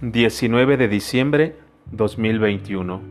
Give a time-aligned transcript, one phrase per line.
[0.00, 1.56] 19 de diciembre
[1.90, 3.02] 2021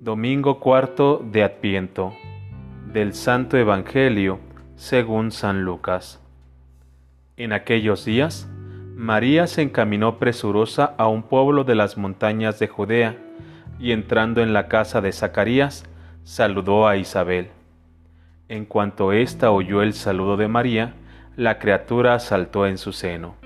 [0.00, 2.12] Domingo cuarto de Adviento
[2.92, 4.38] del Santo Evangelio
[4.74, 6.20] según San Lucas
[7.38, 8.50] En aquellos días,
[8.94, 13.16] María se encaminó presurosa a un pueblo de las montañas de Judea,
[13.80, 15.88] y entrando en la casa de Zacarías,
[16.22, 17.48] saludó a Isabel.
[18.50, 20.92] En cuanto ésta oyó el saludo de María,
[21.34, 23.45] la criatura saltó en su seno.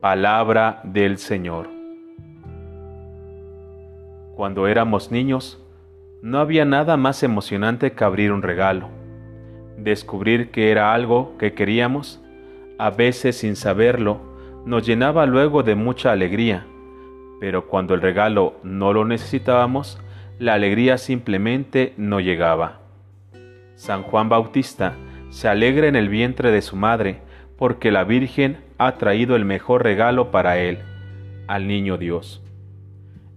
[0.00, 1.68] Palabra del Señor.
[4.34, 5.62] Cuando éramos niños,
[6.22, 8.88] no había nada más emocionante que abrir un regalo.
[9.76, 12.18] Descubrir que era algo que queríamos,
[12.78, 14.22] a veces sin saberlo,
[14.64, 16.64] nos llenaba luego de mucha alegría,
[17.38, 20.00] pero cuando el regalo no lo necesitábamos,
[20.38, 22.80] la alegría simplemente no llegaba.
[23.74, 24.94] San Juan Bautista
[25.28, 27.20] se alegra en el vientre de su madre,
[27.58, 30.78] porque la Virgen ha traído el mejor regalo para él,
[31.48, 32.42] al niño Dios.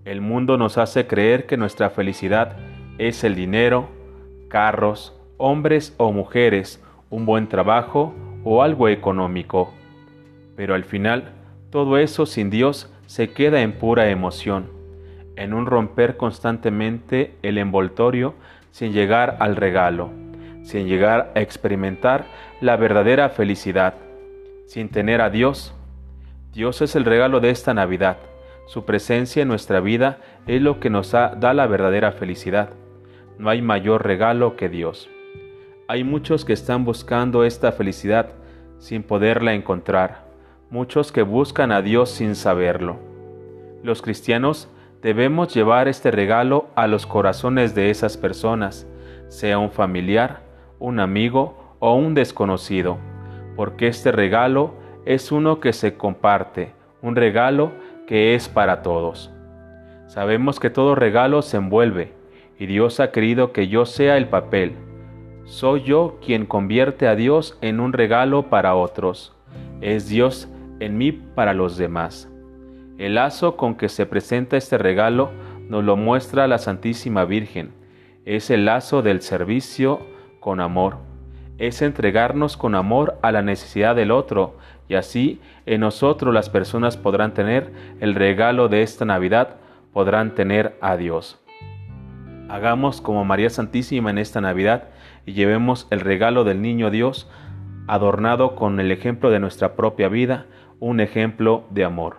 [0.05, 2.55] El mundo nos hace creer que nuestra felicidad
[2.97, 3.89] es el dinero,
[4.47, 8.13] carros, hombres o mujeres, un buen trabajo
[8.45, 9.73] o algo económico.
[10.55, 11.33] Pero al final,
[11.71, 14.69] todo eso sin Dios se queda en pura emoción,
[15.35, 18.33] en un romper constantemente el envoltorio
[18.71, 20.09] sin llegar al regalo,
[20.61, 22.27] sin llegar a experimentar
[22.61, 23.95] la verdadera felicidad
[24.65, 25.73] sin tener a Dios.
[26.53, 28.17] Dios es el regalo de esta Navidad.
[28.65, 32.69] Su presencia en nuestra vida es lo que nos da la verdadera felicidad.
[33.37, 35.09] No hay mayor regalo que Dios.
[35.87, 38.29] Hay muchos que están buscando esta felicidad
[38.79, 40.25] sin poderla encontrar,
[40.69, 42.97] muchos que buscan a Dios sin saberlo.
[43.83, 44.69] Los cristianos
[45.01, 48.87] debemos llevar este regalo a los corazones de esas personas,
[49.27, 50.41] sea un familiar,
[50.79, 52.97] un amigo o un desconocido
[53.55, 54.73] porque este regalo
[55.05, 57.71] es uno que se comparte, un regalo
[58.07, 59.31] que es para todos.
[60.07, 62.13] Sabemos que todo regalo se envuelve,
[62.57, 64.73] y Dios ha querido que yo sea el papel.
[65.45, 69.35] Soy yo quien convierte a Dios en un regalo para otros.
[69.81, 70.47] Es Dios
[70.79, 72.31] en mí para los demás.
[72.97, 75.31] El lazo con que se presenta este regalo
[75.67, 77.73] nos lo muestra la Santísima Virgen.
[78.25, 79.99] Es el lazo del servicio
[80.39, 81.12] con amor
[81.67, 84.57] es entregarnos con amor a la necesidad del otro,
[84.87, 89.55] y así en nosotros las personas podrán tener el regalo de esta Navidad,
[89.93, 91.39] podrán tener a Dios.
[92.49, 94.89] Hagamos como María Santísima en esta Navidad
[95.25, 97.29] y llevemos el regalo del Niño Dios
[97.87, 100.45] adornado con el ejemplo de nuestra propia vida,
[100.79, 102.17] un ejemplo de amor.